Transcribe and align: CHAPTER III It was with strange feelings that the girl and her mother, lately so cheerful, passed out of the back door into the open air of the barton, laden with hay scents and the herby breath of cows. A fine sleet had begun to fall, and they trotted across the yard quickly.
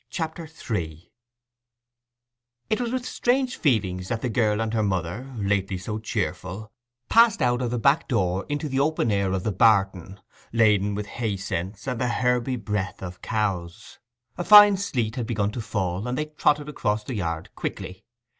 CHAPTER 0.09 0.49
III 0.67 1.11
It 2.71 2.81
was 2.81 2.91
with 2.91 3.05
strange 3.05 3.55
feelings 3.57 4.07
that 4.07 4.23
the 4.23 4.29
girl 4.31 4.59
and 4.59 4.73
her 4.73 4.81
mother, 4.81 5.31
lately 5.37 5.77
so 5.77 5.99
cheerful, 5.99 6.71
passed 7.07 7.39
out 7.39 7.61
of 7.61 7.69
the 7.69 7.77
back 7.77 8.07
door 8.07 8.47
into 8.49 8.67
the 8.67 8.79
open 8.79 9.11
air 9.11 9.31
of 9.31 9.43
the 9.43 9.51
barton, 9.51 10.19
laden 10.51 10.95
with 10.95 11.05
hay 11.05 11.37
scents 11.37 11.87
and 11.87 12.01
the 12.01 12.07
herby 12.07 12.55
breath 12.55 13.03
of 13.03 13.21
cows. 13.21 13.99
A 14.39 14.43
fine 14.43 14.75
sleet 14.75 15.17
had 15.17 15.27
begun 15.27 15.51
to 15.51 15.61
fall, 15.61 16.07
and 16.07 16.17
they 16.17 16.25
trotted 16.25 16.67
across 16.67 17.03
the 17.03 17.13
yard 17.13 17.51
quickly. 17.55 18.03